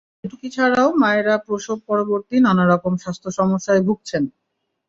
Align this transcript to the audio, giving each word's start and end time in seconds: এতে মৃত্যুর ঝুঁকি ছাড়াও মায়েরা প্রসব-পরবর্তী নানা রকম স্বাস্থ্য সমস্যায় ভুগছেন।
এতে 0.03 0.07
মৃত্যুর 0.19 0.29
ঝুঁকি 0.31 0.49
ছাড়াও 0.55 0.89
মায়েরা 1.01 1.35
প্রসব-পরবর্তী 1.45 2.35
নানা 2.45 2.63
রকম 2.67 2.93
স্বাস্থ্য 3.03 3.29
সমস্যায় 3.39 3.81
ভুগছেন। 3.87 4.23